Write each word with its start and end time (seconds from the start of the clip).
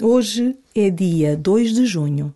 Hoje 0.00 0.58
é 0.74 0.88
dia 0.88 1.36
2 1.36 1.74
de 1.74 1.84
junho, 1.84 2.34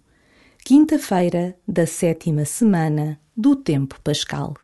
quinta-feira 0.62 1.56
da 1.66 1.86
sétima 1.86 2.44
semana 2.44 3.18
do 3.34 3.56
Tempo 3.56 3.98
Pascal. 4.04 4.54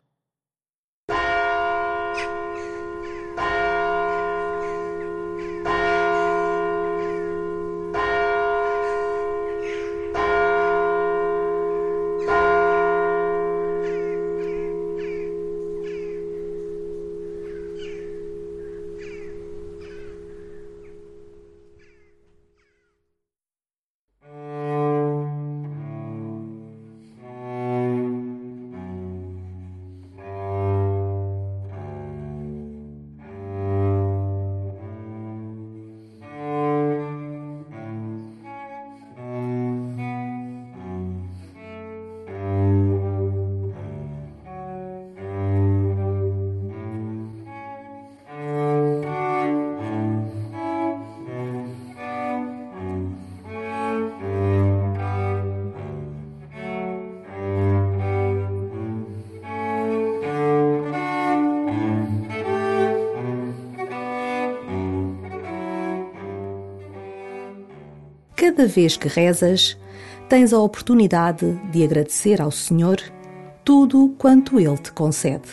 Cada 68.55 68.67
vez 68.67 68.95
que 68.95 69.07
rezas, 69.07 69.75
tens 70.29 70.53
a 70.53 70.59
oportunidade 70.59 71.59
de 71.71 71.83
agradecer 71.83 72.39
ao 72.39 72.51
Senhor 72.51 73.01
tudo 73.65 74.13
quanto 74.15 74.59
Ele 74.59 74.77
te 74.77 74.91
concede. 74.91 75.49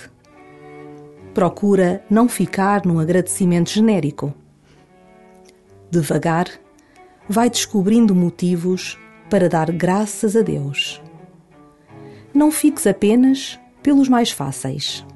Procura 1.33 2.05
não 2.11 2.29
ficar 2.29 2.85
num 2.85 2.99
agradecimento 2.99 3.71
genérico. 3.71 4.35
Devagar, 5.91 6.47
vai 7.27 7.49
descobrindo 7.49 8.15
motivos 8.15 8.99
para 9.31 9.49
dar 9.49 9.73
graças 9.73 10.37
a 10.37 10.43
Deus. 10.43 11.01
Não 12.35 12.53
fiques 12.53 12.87
apenas 12.87 13.59
pelos 13.83 14.11
mais 14.11 14.31
fáceis. 14.31 15.07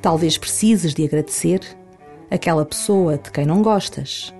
Talvez 0.00 0.38
precises 0.38 0.94
de 0.94 1.04
agradecer 1.04 1.60
aquela 2.30 2.64
pessoa 2.64 3.18
de 3.18 3.30
quem 3.30 3.44
não 3.44 3.60
gostas 3.60 4.33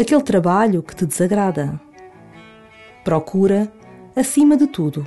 aquele 0.00 0.22
trabalho 0.22 0.82
que 0.82 0.96
te 0.96 1.04
desagrada. 1.04 1.78
Procura, 3.04 3.70
acima 4.16 4.56
de 4.56 4.66
tudo, 4.66 5.06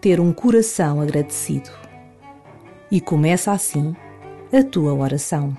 ter 0.00 0.20
um 0.20 0.32
coração 0.32 1.00
agradecido. 1.00 1.70
E 2.90 3.00
começa 3.00 3.50
assim 3.52 3.96
a 4.52 4.62
tua 4.62 4.94
oração. 4.94 5.56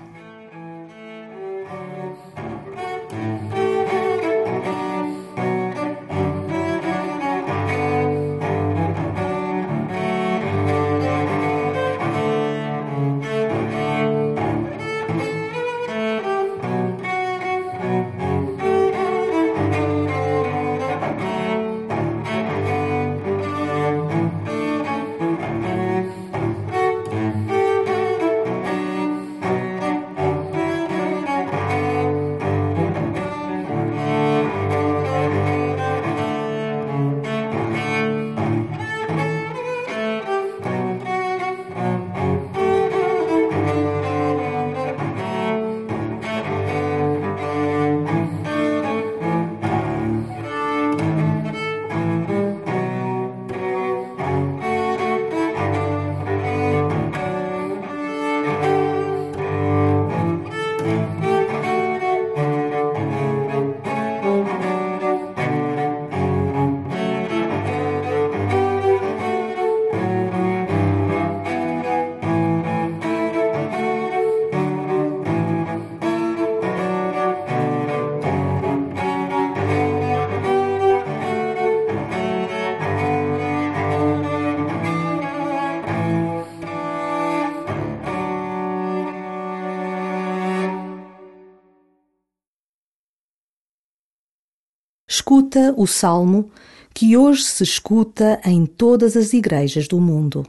Escuta 95.58 95.74
o 95.76 95.86
salmo 95.86 96.50
que 96.94 97.16
hoje 97.16 97.42
se 97.42 97.64
escuta 97.64 98.40
em 98.44 98.64
todas 98.64 99.16
as 99.16 99.32
igrejas 99.32 99.88
do 99.88 100.00
mundo. 100.00 100.46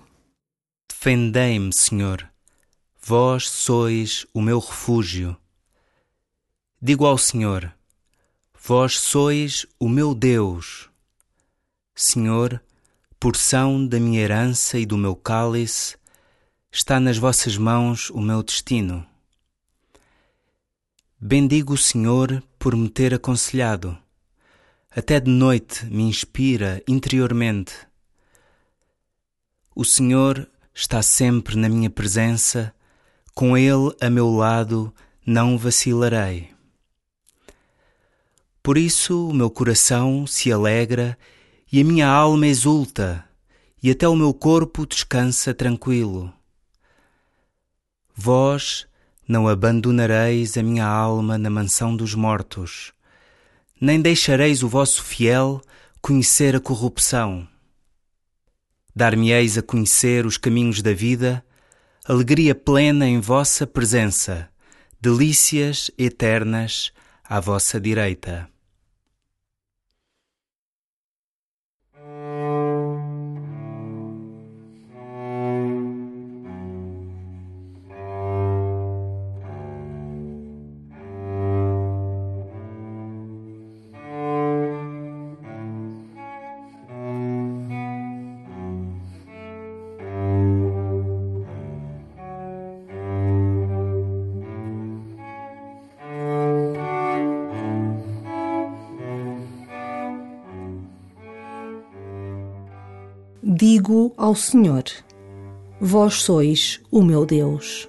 Defendei-me, 0.88 1.74
Senhor, 1.74 2.30
vós 3.02 3.50
sois 3.50 4.28
o 4.34 4.40
meu 4.40 4.60
refúgio. 4.60 5.36
Digo 6.80 7.08
ao 7.08 7.18
Senhor, 7.18 7.74
vós 8.64 9.00
sois 9.00 9.66
o 9.80 9.90
meu 9.90 10.14
Deus. 10.14 10.90
Senhor, 11.96 12.62
porção 13.20 13.86
da 13.86 14.00
minha 14.00 14.22
herança 14.22 14.78
e 14.78 14.86
do 14.86 14.96
meu 14.98 15.16
cálice, 15.16 15.98
está 16.72 17.00
nas 17.00 17.18
vossas 17.18 17.58
mãos 17.58 18.12
o 18.12 18.22
meu 18.22 18.44
destino. 18.44 19.04
Bendigo 21.20 21.74
o 21.74 21.78
Senhor 21.78 22.44
por 22.60 22.76
me 22.76 22.90
ter 22.90 23.14
aconselhado 23.14 23.98
até 24.96 25.20
de 25.20 25.30
noite 25.30 25.86
me 25.86 26.04
inspira 26.04 26.82
interiormente. 26.88 27.74
O 29.76 29.86
Senhor 29.86 30.50
está 30.74 31.02
sempre 31.02 31.56
na 31.56 31.70
minha 31.70 31.90
presença, 31.90 32.74
com 33.36 33.56
Ele 33.56 33.96
a 34.02 34.10
meu 34.10 34.30
lado 34.30 34.94
não 35.26 35.58
vacilarei. 35.58 36.50
Por 38.64 38.78
isso 38.78 39.30
o 39.30 39.34
meu 39.34 39.50
coração 39.50 40.26
se 40.26 40.52
alegra 40.52 41.18
e 41.72 41.80
a 41.80 41.84
minha 41.84 42.08
alma 42.08 42.48
exulta, 42.48 43.24
e 43.82 43.92
até 43.92 44.08
o 44.08 44.16
meu 44.16 44.34
corpo 44.34 44.88
descansa 44.88 45.54
tranquilo. 45.54 46.34
Vós 48.16 48.88
não 49.28 49.48
abandonareis 49.48 50.58
a 50.58 50.64
minha 50.64 50.86
alma 50.86 51.38
na 51.38 51.50
mansão 51.50 51.96
dos 51.96 52.16
mortos 52.16 52.92
nem 53.80 54.02
deixareis 54.02 54.64
o 54.64 54.68
vosso 54.68 55.04
fiel 55.04 55.62
conhecer 56.02 56.56
a 56.56 56.60
corrupção. 56.60 57.48
Dar-me-eis 58.96 59.58
a 59.58 59.62
conhecer 59.62 60.26
os 60.26 60.38
caminhos 60.38 60.82
da 60.82 60.94
vida, 60.94 61.44
alegria 62.06 62.54
plena 62.54 63.08
em 63.08 63.20
vossa 63.20 63.66
presença, 63.66 64.50
delícias 65.00 65.90
eternas 65.98 66.92
à 67.24 67.40
vossa 67.40 67.80
direita. 67.80 68.50
Digo 103.42 104.12
ao 104.18 104.36
Senhor: 104.36 104.84
Vós 105.80 106.16
sois 106.16 106.82
o 106.92 107.02
meu 107.02 107.26
Deus. 107.26 107.88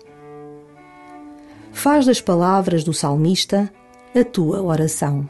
Faz 1.73 2.07
das 2.07 2.21
palavras 2.21 2.85
do 2.85 2.93
salmista 2.93 3.69
a 4.15 4.23
tua 4.23 4.63
oração. 4.63 5.29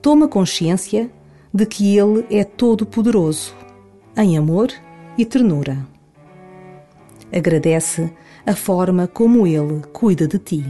Toma 0.00 0.26
consciência 0.26 1.10
de 1.52 1.66
que 1.66 1.98
Ele 1.98 2.24
é 2.30 2.42
todo-poderoso, 2.42 3.54
em 4.16 4.38
amor 4.38 4.72
e 5.18 5.26
ternura. 5.26 5.86
Agradece 7.30 8.10
a 8.46 8.56
forma 8.56 9.06
como 9.06 9.46
Ele 9.46 9.82
cuida 9.92 10.26
de 10.26 10.38
ti. 10.38 10.64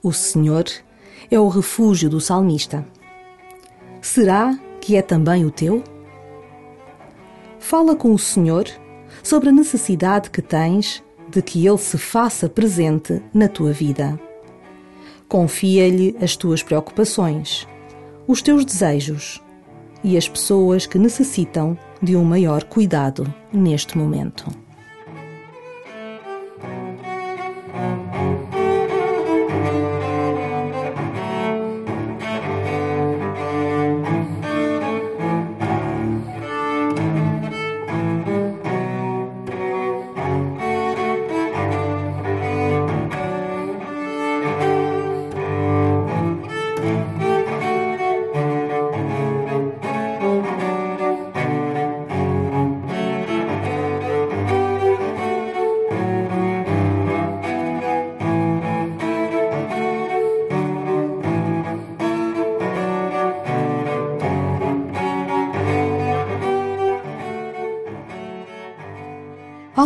O 0.00 0.12
Senhor 0.12 0.64
é 1.28 1.40
o 1.40 1.48
refúgio 1.48 2.08
do 2.08 2.20
salmista. 2.20 2.86
Será 4.00 4.56
que 4.80 4.94
é 4.94 5.02
também 5.02 5.44
o 5.44 5.50
teu? 5.50 5.82
Fala 7.58 7.96
com 7.96 8.14
o 8.14 8.18
Senhor 8.18 8.66
sobre 9.24 9.48
a 9.48 9.52
necessidade 9.52 10.30
que 10.30 10.40
tens 10.40 11.02
de 11.28 11.42
que 11.42 11.66
Ele 11.66 11.78
se 11.78 11.98
faça 11.98 12.48
presente 12.48 13.20
na 13.34 13.48
tua 13.48 13.72
vida. 13.72 14.18
Confia-lhe 15.28 16.16
as 16.22 16.36
tuas 16.36 16.62
preocupações, 16.62 17.66
os 18.26 18.40
teus 18.40 18.64
desejos 18.64 19.42
e 20.04 20.16
as 20.16 20.28
pessoas 20.28 20.86
que 20.86 20.96
necessitam 20.96 21.76
de 22.00 22.14
um 22.14 22.22
maior 22.22 22.62
cuidado 22.62 23.34
neste 23.52 23.98
momento. 23.98 24.46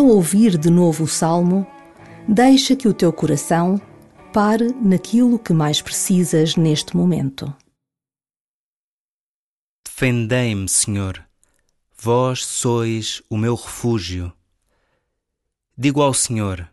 Ao 0.02 0.08
ouvir 0.08 0.58
de 0.58 0.68
novo 0.68 1.04
o 1.04 1.06
salmo, 1.06 1.64
deixa 2.26 2.74
que 2.74 2.88
o 2.88 2.92
teu 2.92 3.12
coração 3.12 3.80
pare 4.32 4.72
naquilo 4.72 5.38
que 5.38 5.52
mais 5.52 5.80
precisas 5.80 6.56
neste 6.56 6.96
momento. 6.96 7.54
Defendei-me, 9.84 10.68
Senhor, 10.68 11.24
vós 11.96 12.44
sois 12.44 13.22
o 13.30 13.36
meu 13.36 13.54
refúgio. 13.54 14.32
Digo 15.78 16.02
ao 16.02 16.12
Senhor: 16.12 16.68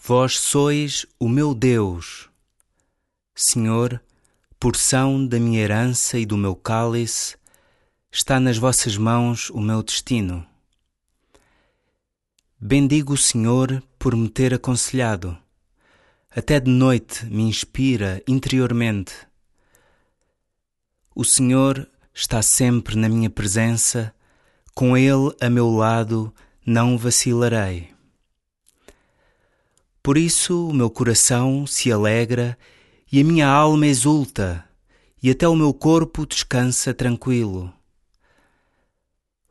Vós 0.00 0.38
sois 0.38 1.04
o 1.18 1.28
meu 1.28 1.52
Deus. 1.52 2.30
Senhor, 3.34 4.00
porção 4.60 5.26
da 5.26 5.40
minha 5.40 5.60
herança 5.60 6.16
e 6.16 6.24
do 6.24 6.36
meu 6.36 6.54
cálice, 6.54 7.36
está 8.08 8.38
nas 8.38 8.56
vossas 8.56 8.96
mãos 8.96 9.50
o 9.50 9.60
meu 9.60 9.82
destino. 9.82 10.46
Bendigo 12.58 13.12
o 13.12 13.18
Senhor 13.18 13.82
por 13.98 14.16
me 14.16 14.30
ter 14.30 14.54
aconselhado. 14.54 15.36
Até 16.34 16.58
de 16.58 16.70
noite 16.70 17.26
me 17.26 17.42
inspira 17.42 18.22
interiormente. 18.26 19.12
O 21.14 21.22
Senhor 21.22 21.86
está 22.14 22.40
sempre 22.40 22.96
na 22.96 23.10
minha 23.10 23.28
presença, 23.28 24.14
com 24.74 24.96
Ele 24.96 25.36
a 25.38 25.50
meu 25.50 25.68
lado 25.68 26.32
não 26.64 26.96
vacilarei. 26.96 27.90
Por 30.02 30.16
isso 30.16 30.68
o 30.68 30.72
meu 30.72 30.88
coração 30.88 31.66
se 31.66 31.92
alegra 31.92 32.58
e 33.12 33.20
a 33.20 33.24
minha 33.24 33.48
alma 33.48 33.86
exulta, 33.86 34.64
e 35.22 35.30
até 35.30 35.46
o 35.46 35.54
meu 35.54 35.74
corpo 35.74 36.24
descansa 36.24 36.94
tranquilo. 36.94 37.70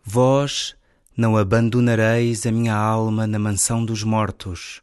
Vós, 0.03 0.75
não 1.15 1.37
abandonareis 1.37 2.45
a 2.45 2.51
minha 2.51 2.75
alma 2.75 3.25
na 3.25 3.39
mansão 3.39 3.83
dos 3.85 4.03
mortos, 4.03 4.81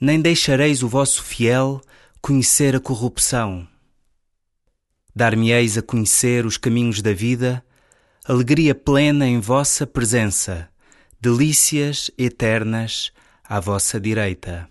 nem 0.00 0.20
deixareis 0.20 0.82
o 0.82 0.88
vosso 0.88 1.22
fiel 1.22 1.80
conhecer 2.20 2.74
a 2.74 2.80
corrupção. 2.80 3.66
Dar-me-eis 5.14 5.78
a 5.78 5.82
conhecer 5.82 6.44
os 6.44 6.56
caminhos 6.56 7.00
da 7.00 7.12
vida, 7.12 7.64
alegria 8.24 8.74
plena 8.74 9.26
em 9.26 9.38
vossa 9.40 9.86
presença, 9.86 10.68
delícias 11.20 12.10
eternas 12.18 13.12
à 13.44 13.60
vossa 13.60 14.00
direita. 14.00 14.68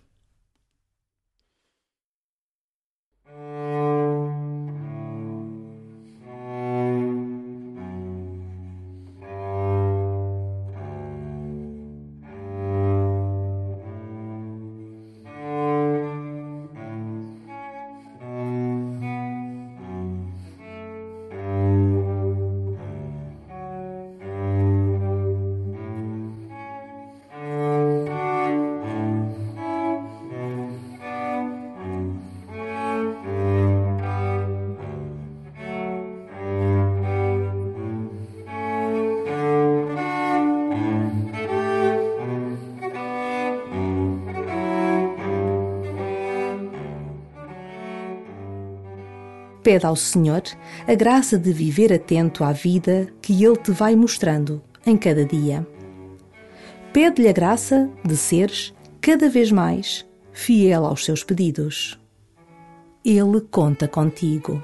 Pede 49.66 49.88
ao 49.88 49.96
Senhor 49.96 50.44
a 50.88 50.94
graça 50.94 51.40
de 51.40 51.52
viver 51.52 51.92
atento 51.92 52.44
à 52.44 52.52
vida 52.52 53.08
que 53.20 53.44
Ele 53.44 53.58
te 53.58 53.72
vai 53.72 53.96
mostrando 53.96 54.62
em 54.86 54.96
cada 54.96 55.26
dia. 55.26 55.66
Pede-lhe 56.94 57.28
a 57.28 57.32
graça 57.32 57.90
de 58.06 58.16
seres 58.16 58.76
cada 59.02 59.28
vez 59.28 59.52
mais 59.52 60.06
fiel 60.32 60.86
aos 60.86 61.04
seus 61.04 61.24
pedidos. 61.24 62.00
Ele 63.04 63.42
conta 63.50 63.88
contigo. 63.88 64.64